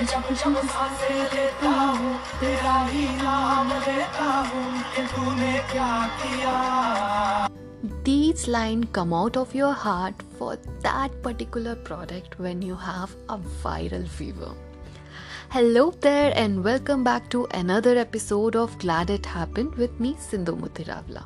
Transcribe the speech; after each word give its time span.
कि 0.00 0.04
जब 0.12 0.32
जब 0.42 0.56
सांसें 0.72 1.22
लेता 1.34 1.70
हूँ 1.70 2.14
तेरा 2.40 2.74
ही 2.86 3.06
नाम 3.22 3.68
लेता 3.86 4.30
हूँ 4.52 4.66
कि 4.94 5.06
तूने 5.14 5.52
क्या 5.72 5.90
किया 6.22 6.54
These 8.06 8.46
lines 8.48 8.86
come 8.92 9.12
out 9.12 9.36
of 9.36 9.54
your 9.54 9.72
heart 9.72 10.22
for 10.38 10.56
that 10.82 11.16
particular 11.22 11.74
product 11.88 12.38
when 12.38 12.62
you 12.62 12.76
have 12.76 13.14
a 13.28 13.38
viral 13.64 14.08
fever. 14.08 14.50
Hello 15.50 15.90
there, 16.00 16.32
and 16.36 16.62
welcome 16.64 17.04
back 17.04 17.28
to 17.30 17.46
another 17.54 17.96
episode 17.98 18.56
of 18.56 18.78
Glad 18.78 19.10
It 19.10 19.26
Happened 19.26 19.74
with 19.74 20.00
me, 20.00 20.16
Sindhu 20.18 20.56
Muthiravla. 20.56 21.24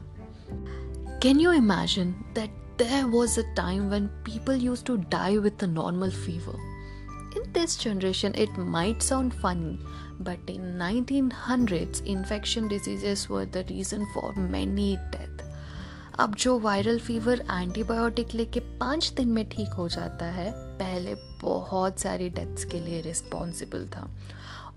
Can 1.21 1.41
you 1.41 1.51
imagine 1.51 2.14
that 2.35 2.51
there 2.77 3.07
was 3.09 3.39
a 3.39 3.45
time 3.55 3.89
when 3.91 4.11
people 4.25 4.55
used 4.55 4.86
to 4.86 4.99
die 5.17 5.39
with 5.39 5.63
a 5.63 5.67
normal 5.67 6.11
fever? 6.11 6.59
This 7.65 7.78
generation, 7.78 8.36
it 8.36 8.55
might 8.60 9.01
sound 9.01 9.33
funny, 9.33 9.79
but 10.19 10.37
in 10.47 10.78
1900s, 10.78 12.06
infection 12.06 12.68
diseases 12.68 13.28
were 13.28 13.47
the 13.47 13.64
reason 13.64 14.06
for 14.14 14.33
many 14.33 15.00
deaths. 15.11 15.43
अब 16.20 16.36
जो 16.36 16.57
viral 16.59 17.00
fever 17.00 17.42
antibiotic 17.51 18.36
लेके 18.36 18.59
पाँच 18.79 19.09
दिन 19.18 19.29
में 19.29 19.43
ठीक 19.50 19.73
हो 19.78 19.87
जाता 19.89 20.25
है 20.33 20.51
पहले 20.79 21.15
बहुत 21.42 22.00
सारी 22.00 22.29
डेथ्स 22.29 22.65
के 22.65 22.79
लिए 22.79 23.01
रिस्पॉन्सिबल 23.01 23.87
था 23.95 24.07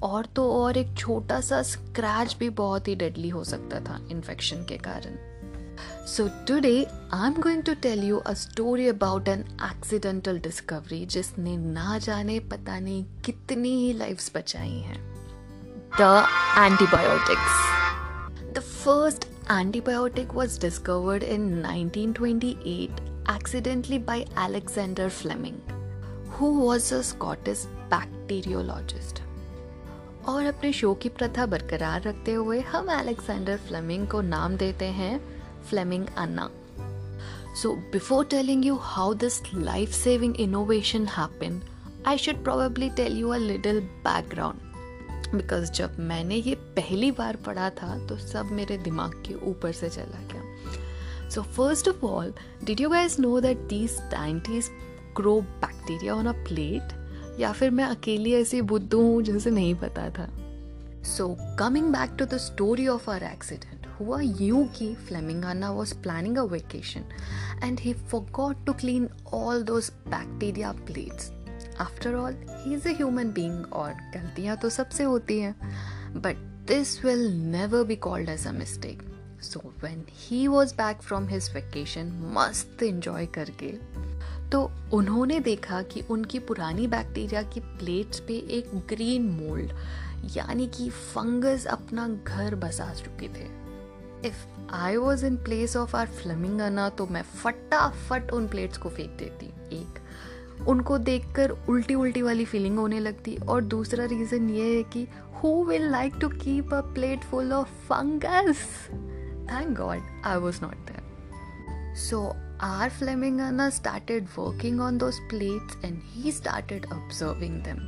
और 0.03 0.27
तो 0.37 0.51
और 0.53 0.79
एक 0.79 0.97
छोटा 0.99 1.41
सा 1.41 1.63
स्क्रैच 1.75 2.37
भी 2.41 2.51
बहुत 2.63 2.89
ही 2.89 2.95
डेडली 2.95 3.29
हो 3.29 3.45
सकता 3.45 3.81
था 3.81 4.01
इन्फेक्शन 4.11 4.65
के 4.65 4.79
कारण 4.79 5.19
so 6.07 6.29
today 6.49 6.75
I 7.13 7.27
am 7.27 7.41
going 7.41 7.63
to 7.63 7.75
tell 7.83 8.05
you 8.05 8.17
a 8.17 8.33
story 8.43 8.89
about 8.89 9.29
an 9.29 9.45
accidental 9.65 10.39
discovery 10.41 11.05
जिसने 11.17 11.57
ना 11.57 11.99
जाने 11.99 12.39
पता 12.53 12.79
नहीं 12.79 13.05
कितनी 13.25 13.77
ही 13.77 13.93
लाइफ्स 13.99 14.31
बचाई 14.37 14.79
हैं 14.81 15.01
the 16.01 16.13
antibiotics 16.59 17.67
the 18.55 18.63
first 18.63 19.29
antibiotic 19.51 20.35
was 20.35 20.59
discovered 20.59 21.23
in 21.25 21.63
1928 21.63 22.91
accidentally 23.27 23.99
by 23.99 24.27
Alexander 24.37 25.09
Fleming, 25.11 25.61
who 26.29 26.61
was 26.61 26.93
a 26.93 27.03
Scottish 27.03 27.65
bacteriologist. 27.91 29.23
और 30.29 30.45
अपने 30.45 30.73
शो 30.73 30.93
की 30.95 31.09
प्रथा 31.09 31.45
बरकरार 31.47 32.03
रखते 32.03 32.33
हुए 32.33 32.59
हम 32.71 32.89
अलेक्जेंडर 32.93 33.57
फ्लेमिंग 33.57 34.07
को 34.09 34.21
नाम 34.23 34.57
देते 34.57 34.87
हैं 34.93 35.21
फ्लेमिंग 35.71 36.07
अन्ना 36.17 36.51
So, 37.55 37.71
before 37.93 38.25
telling 38.25 38.63
you 38.63 38.75
how 38.79 39.13
this 39.15 39.37
life 39.53 39.93
saving 39.93 40.35
innovation 40.37 41.07
happened, 41.07 41.63
I 42.07 42.17
should 42.17 42.43
probably 42.45 42.91
tell 42.91 43.17
you 43.23 43.33
a 43.35 43.41
little 43.45 43.81
background. 44.05 44.67
Because 45.35 45.73
जब 45.73 45.97
मैंने 46.01 46.37
ये 46.37 46.55
पहली 46.77 47.11
बार 47.13 47.37
पढ़ा 47.37 47.69
था 47.71 48.07
तो 48.07 48.17
सब 48.17 48.51
मेरे 48.53 48.77
दिमाग 48.79 49.15
के 49.27 49.35
ऊपर 49.51 49.73
से 49.73 49.89
चला 49.89 50.21
गया। 50.33 51.29
So 51.29 51.43
first 51.43 51.89
of 51.89 52.05
all 52.07 52.33
did 52.65 52.81
you 52.81 52.89
guys 52.89 53.21
know 53.21 53.41
that 53.41 53.57
these 53.69 53.91
scientist 53.91 54.71
grow 55.17 55.41
bacteria 55.41 56.15
on 56.15 56.27
a 56.27 56.33
plate 56.33 57.39
या 57.41 57.53
फिर 57.53 57.71
मैं 57.71 57.85
अकेली 57.85 58.35
ऐसी 58.35 58.63
बुद्धू 58.63 59.01
हूँ 59.03 59.23
जिसे 59.23 59.51
नहीं 59.51 59.75
पता 59.75 60.09
था? 60.11 60.29
So 61.17 61.37
coming 61.59 61.93
back 61.93 62.17
to 62.19 62.25
the 62.25 62.37
story 62.37 62.89
of 62.89 63.11
our 63.11 63.23
accident 63.23 63.78
हुआ 64.01 64.21
यूँ 64.21 64.67
कि 64.69 64.95
फ्लेमिंगाना 64.95 65.71
was 65.71 65.95
planning 65.95 66.39
a 66.39 66.43
vacation 66.43 67.05
and 67.65 67.81
he 67.81 67.95
forgot 67.95 68.67
to 68.67 68.73
clean 68.73 69.09
all 69.35 69.63
those 69.63 69.91
bacteria 70.09 70.73
plates 70.73 71.31
after 71.81 72.15
all 72.15 72.37
he 72.51 72.75
is 72.75 72.89
a 72.89 72.93
human 72.93 73.29
being 73.29 73.73
और 73.73 73.93
गलतियाँ 73.93 74.57
तो 74.57 74.71
सबसे 74.71 75.05
होती 75.05 75.41
हैं 75.41 75.55
but 76.23 76.37
this 76.69 77.05
will 77.05 77.33
never 77.33 77.85
be 77.85 77.97
called 77.97 78.29
as 78.29 78.47
a 78.47 78.53
mistake 78.53 79.03
so 79.43 79.75
when 79.83 80.05
he 80.11 80.47
was 80.47 80.75
back 80.75 81.03
from 81.03 81.29
his 81.29 81.51
vacation 81.55 82.33
मस्त 82.37 82.83
enjoy 82.83 83.27
करके 83.27 83.73
तो 84.51 84.71
उन्होंने 84.93 85.41
देखा 85.41 85.83
कि 85.83 86.01
उनकी 86.01 86.39
पुरानी 86.39 86.87
बैक्टीरिया 86.87 87.43
की 87.43 87.61
प्लेट्स 87.61 88.21
पे 88.21 88.35
एक 88.35 88.71
ग्रीन 88.89 89.29
मोल्ड 89.29 89.73
यानी 90.37 90.67
कि 90.67 90.91
फंगस 90.91 91.67
अपना 91.67 92.09
घर 92.09 92.55
बसा 92.55 92.95
चुके 92.95 93.29
थे। 93.29 93.68
If 94.25 94.47
I 94.71 94.97
was 94.97 95.27
in 95.27 95.37
place 95.37 95.77
of 95.77 95.97
our 95.97 96.07
Fleming 96.07 96.61
तो 96.99 97.07
मैं 97.07 97.23
फटाफट 97.23 98.31
उन 98.31 98.49
प्लेट्स 98.49 98.79
को 98.79 98.89
फेंक 98.89 99.11
देती। 99.11 99.47
एक, 99.77 99.99
उनको 100.69 100.99
देखकर 100.99 101.51
उल्टी 101.51 101.95
उल्टी 101.95 102.23
वाली 102.23 102.45
फीलिंग 102.45 102.79
होने 102.79 103.01
लगती। 103.01 103.37
और 103.37 103.65
दूसरा 103.65 104.05
रीज़न 104.05 104.51
ये 104.51 104.77
है 104.77 104.83
कि 104.83 105.07
who 105.37 105.65
will 105.65 105.91
like 105.91 106.15
to 106.21 106.29
keep 106.29 106.75
a 106.75 106.81
plate 106.81 107.25
full 107.25 107.53
of 107.53 107.69
fungus 107.69 108.57
thank 109.51 109.79
God 109.79 109.99
I 110.25 110.37
was 110.37 110.63
not 110.63 110.75
there 110.75 111.97
so 111.97 112.35
our 112.61 112.91
फ्लेमिंगाना 112.91 113.71
started 113.71 114.25
working 114.39 114.81
on 114.81 114.99
those 114.99 115.19
plates 115.19 115.85
and 115.85 116.01
he 116.05 116.33
started 116.33 116.87
observing 116.87 117.63
them 117.63 117.79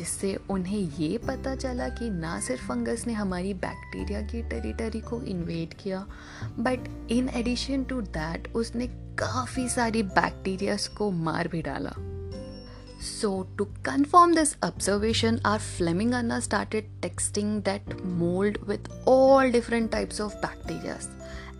जिससे 0.00 0.34
उन्हें 0.50 0.98
ये 0.98 1.16
पता 1.18 1.54
चला 1.54 1.88
कि 1.88 2.08
ना 2.10 2.38
सिर्फ़ 2.40 2.62
फंगस 2.68 3.06
ने 3.06 3.12
हमारी 3.12 3.52
बैक्टीरिया 3.54 4.20
की 4.22 4.42
टेरिटरी 4.42 5.00
को 5.00 5.20
इन्वेट 5.22 5.72
किया 5.82 5.98
but 6.58 6.88
in 7.10 7.28
addition 7.28 7.84
to 7.84 8.00
that 8.00 8.48
उसने 8.54 8.86
काफ़ी 9.18 9.68
सारी 9.68 10.02
बैक्टीरियाज 10.02 10.86
को 10.88 11.10
मार 11.26 11.48
भी 11.48 11.62
डाला। 11.62 11.92
So 13.02 13.30
to 13.58 13.64
confirm 13.86 14.34
this 14.34 14.54
observation 14.64 15.40
our 15.46 15.58
Fleming 15.58 16.14
आना 16.14 16.40
started 16.40 16.88
testing 17.02 17.62
that 17.62 17.94
mould 18.04 18.58
with 18.68 18.90
all 19.08 19.50
different 19.52 19.90
types 19.92 20.20
of 20.20 20.36
bacterias 20.36 21.08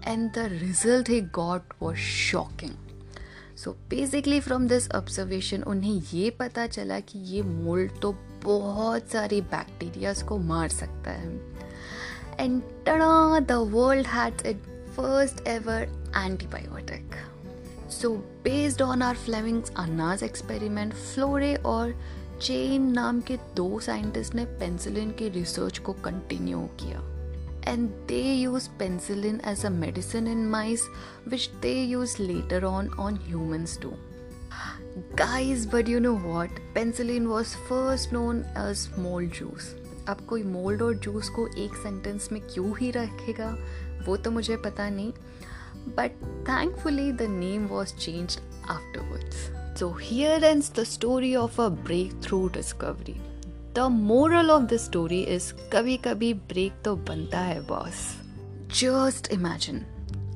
and 0.08 0.30
the 0.30 0.48
result 0.52 1.10
he 1.10 1.20
got 1.34 1.74
was 1.82 1.98
shocking 1.98 2.74
so 3.58 3.76
basically 3.90 4.40
from 4.40 4.66
this 4.68 4.90
observation 4.92 5.62
उन्हें 5.68 6.02
ये 6.12 6.28
पता 6.30 6.66
चला 6.66 7.00
कि 7.00 7.18
ये 7.18 7.42
मोल्ड 7.42 8.00
तो 8.02 8.14
बहुत 8.44 9.08
सारी 9.08 9.40
बैक्टीरियाज 9.40 10.22
को 10.22 10.38
मार 10.38 10.68
सकता 10.68 11.10
है। 11.10 11.40
And 12.40 12.62
today 12.86 13.40
the 13.40 13.52
world 13.52 14.06
had 14.06 14.46
it 14.46 14.62
first 14.96 15.46
ever 15.46 16.12
antibiotic 16.16 17.14
so 17.90 18.10
based 18.44 18.82
on 18.82 19.02
our 19.02 19.16
Fleming's 19.16 19.72
अनाज 19.76 20.22
एक्सपेरिमेंट 20.22 20.94
फ्लोरे 20.94 21.54
और 21.54 21.94
चेन 22.42 22.90
नाम 22.92 23.20
के 23.20 23.36
दो 23.56 23.80
साइंटिस्ट 23.80 24.34
ने 24.34 24.44
पेंसिलिन 24.44 25.10
की 25.10 25.28
रिसर्च 25.28 25.78
को 25.78 25.92
कंटिन्यू 25.92 26.60
किया। 26.80 27.06
And 27.70 27.90
they 28.08 28.28
use 28.42 28.66
penicillin 28.78 29.40
as 29.48 29.64
a 29.64 29.70
medicine 29.70 30.28
in 30.34 30.44
mice, 30.52 30.84
which 31.32 31.48
they 31.60 31.74
use 31.90 32.14
later 32.18 32.60
on 32.68 32.88
on 33.06 33.18
humans 33.26 33.74
too. 33.82 33.90
Guys 35.00 35.74
but 35.74 35.88
you 35.88 36.00
know 36.00 36.12
what 36.12 36.48
penicillin 36.74 37.26
was 37.26 37.46
first 37.46 38.12
known 38.12 38.38
as 38.38 38.90
mould 38.98 39.30
juice 39.30 39.76
अब 40.08 40.20
कोई 40.20 40.42
mould 40.42 40.82
और 40.82 40.94
juice 40.94 41.28
को 41.28 41.46
एक 41.46 41.74
sentence 41.74 42.28
में 42.32 42.42
क्यों 42.42 42.78
ही 42.78 42.90
रखेगा? 42.90 43.58
वो 44.06 44.16
तो 44.16 44.30
मुझे 44.30 44.56
पता 44.56 44.88
नहीं। 44.88 45.12
But 45.96 46.10
thankfully 46.24 47.12
the 47.12 47.22
name 47.22 47.66
was 47.66 47.88
change 47.88 48.38
afterwards 48.70 49.50
here 49.82 50.44
ends 50.44 50.72
the 50.74 50.84
story 50.84 51.34
of 51.36 51.62
a 51.62 51.68
breakthrough 52.22 52.48
discovery 52.48 53.20
the 53.74 53.78
moral 53.78 54.50
of 54.50 54.62
the 54.62 54.76
story 54.76 55.20
is 55.20 55.52
कभी 55.72 55.96
कभी 55.96 56.34
ब्रेक 56.34 56.72
तो 56.84 56.96
बनता 56.96 57.38
है 57.38 57.60
बॉस 57.60 58.16
जस्ट 58.80 59.32
इमेजिन 59.32 59.78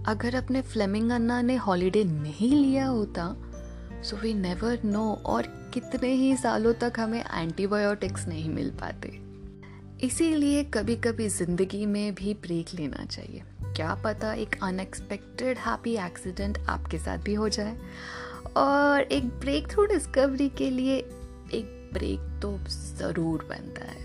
अगर 0.06 0.34
अपने 0.34 0.62
फ्लेमिंग 0.62 1.10
अन्ना 1.10 1.42
ने 1.42 1.56
हॉलीडे 1.56 2.04
नहीं 2.04 2.50
लिया 2.50 2.86
होता 2.86 3.36
सो 4.04 4.16
वी 4.16 4.32
नेवर 4.34 4.80
नो 4.84 5.02
और 5.26 5.46
कितने 5.74 6.08
ही 6.12 6.36
सालों 6.36 6.72
तक 6.74 6.92
हमें 6.98 7.20
एंटीबायोटिक्स 7.20 8.26
नहीं 8.28 8.48
मिल 8.48 8.70
पाते। 8.80 9.08
इसीलिए 10.06 10.64
कभी 10.64 10.96
कभी 10.96 11.28
ज़िंदगी 11.28 11.84
में 11.86 12.14
भी 12.14 12.34
ब्रेक 12.34 12.74
लेना 12.74 13.04
चाहिए। 13.04 13.42
क्या 13.76 13.94
पता 13.94 14.32
एक 14.34 14.56
अनएक्सपेक्टेड 14.62 15.58
हैप्पी 15.58 15.94
एक्सीडेंट 15.96 16.58
आपके 16.68 16.98
साथ 16.98 17.18
भी 17.18 17.34
हो 17.34 17.48
जाए। 17.48 17.76
और 18.56 19.00
एक 19.00 19.28
ब्रेक 19.40 19.68
थ्रू 19.68 19.84
डिस्कवरी 19.86 20.48
के 20.48 20.70
लिए 20.70 20.96
एक 20.96 21.90
ब्रेक 21.92 22.20
तो 22.42 22.58
ज़रूर 22.98 23.46
बनता 23.50 23.84
है। 23.84 24.02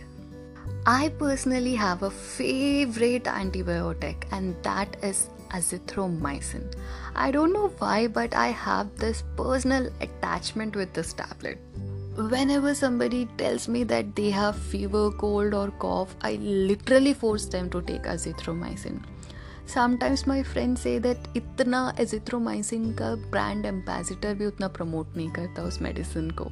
I 0.87 1.09
personally 1.21 1.75
have 1.75 2.03
a 2.03 2.09
favorite 2.09 3.27
antibiotic, 3.29 4.23
and 4.33 4.55
that 4.63 4.95
is 5.03 5.23
azithromycin. 5.50 6.72
I 7.14 7.30
don't 7.30 7.52
know 7.52 7.68
why, 7.78 8.06
but 8.06 8.34
I 8.34 8.48
have 8.48 8.96
this 8.96 9.22
personal 9.36 9.88
attachment 10.00 10.76
with 10.76 10.92
this 10.92 11.12
tablet. 11.12 11.58
Whenever 12.16 12.74
somebody 12.74 13.26
tells 13.38 13.68
me 13.68 13.84
that 13.84 14.14
they 14.14 14.30
have 14.30 14.56
fever, 14.56 15.10
cold, 15.10 15.54
or 15.54 15.70
cough, 15.70 16.14
I 16.22 16.36
literally 16.36 17.12
force 17.12 17.46
them 17.46 17.70
to 17.70 17.82
take 17.82 18.02
azithromycin. 18.02 19.00
Sometimes 19.66 20.26
my 20.26 20.42
friends 20.42 20.82
say 20.82 20.98
that 20.98 21.16
इतना 21.36 21.96
azithromycin 21.96 22.92
का 23.00 23.14
brand 23.30 23.66
ambassador 23.66 24.34
भी 24.34 24.46
उतना 24.46 24.72
promote 24.74 25.16
नहीं 25.16 25.30
करता 25.30 25.62
उस 25.62 25.78
medicine 25.82 26.30
को 26.32 26.50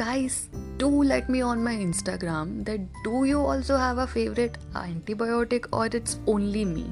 guys 0.00 0.34
do 0.80 0.88
let 1.02 1.28
me 1.34 1.40
on 1.42 1.62
my 1.66 1.74
instagram 1.84 2.50
that 2.66 2.82
do 3.04 3.24
you 3.24 3.40
also 3.52 3.76
have 3.76 3.98
a 3.98 4.06
favorite 4.06 4.58
antibiotic 4.80 5.64
or 5.72 5.86
it's 5.98 6.18
only 6.28 6.64
me 6.64 6.84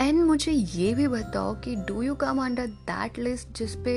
and 0.00 0.22
मुझे 0.24 0.52
ये 0.52 0.92
भी 0.94 1.06
बताओ 1.08 1.54
कि 1.60 1.74
do 1.88 2.02
you 2.02 2.14
come 2.14 2.44
under 2.44 2.66
that 2.90 3.18
list 3.18 3.56
जिसपे 3.58 3.94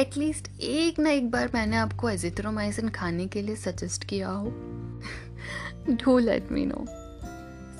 एटलीस्ट 0.00 0.48
एक 0.60 0.98
ना 0.98 1.10
एक 1.10 1.30
बार 1.30 1.50
मैंने 1.54 1.76
आपको 1.76 2.10
एजिथ्रोमाइसिन 2.10 2.88
खाने 2.88 3.26
के 3.26 3.42
लिए 3.42 3.56
सजेस्ट 3.56 4.04
किया 4.04 4.28
हो? 4.28 4.50
Do 6.04 6.18
let 6.18 6.50
me 6.52 6.64
know 6.66 6.84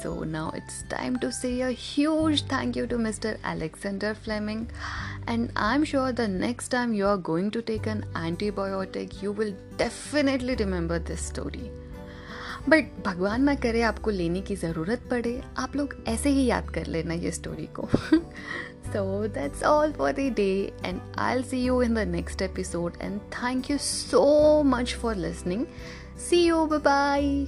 so 0.03 0.23
now 0.25 0.53
it's 0.57 0.83
time 0.91 1.17
to 1.19 1.31
say 1.31 1.49
huge 1.79 2.43
thank 2.53 2.77
you 2.77 2.87
to 2.87 2.99
mister 2.99 3.39
Alexander 3.47 4.15
Fleming 4.25 4.67
and 5.29 5.49
I 5.57 5.75
am 5.75 5.85
sure 5.85 6.13
the 6.13 6.29
next 6.31 6.73
time 6.73 6.95
you 6.95 7.07
are 7.07 7.17
going 7.27 7.51
to 7.53 7.61
take 7.67 7.89
an 7.89 8.03
antibiotic 8.17 9.23
you 9.25 9.33
will 9.33 9.53
definitely 9.79 10.55
remember 10.55 10.99
this 11.09 11.27
story 11.29 11.71
but 12.69 13.05
भगवान 13.07 13.43
ना 13.43 13.55
करे 13.55 13.83
आपको 13.83 14.11
लेने 14.11 14.41
की 14.41 14.57
ज़रूरत 14.57 15.09
पड़े। 15.11 15.41
आप 15.59 15.77
लोग 15.77 15.95
ऐसे 16.09 16.31
ही 16.31 16.45
याद 16.47 16.71
कर 16.71 16.87
लेना 16.87 17.15
ये 17.15 17.31
स्टोरी 17.31 17.69
को। 17.79 17.89
So 18.93 19.27
that's 19.27 19.63
all 19.63 19.93
for 19.93 20.13
the 20.13 20.33
day 20.37 20.73
and 20.85 21.01
I'll 21.35 21.43
see 21.43 21.63
you 21.65 21.81
in 21.83 21.95
the 21.95 22.07
next 22.09 22.43
episode 22.43 22.93
and 23.03 23.21
thank 23.35 23.71
you 23.71 23.79
so 23.79 24.63
much 24.67 24.95
for 24.95 25.17
listening 25.17 25.67
see 26.29 26.45
you 26.45 26.65
bye 26.67 27.47